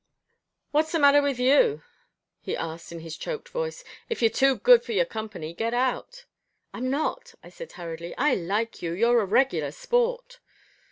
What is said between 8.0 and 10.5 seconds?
"I like you. You're a regular sport."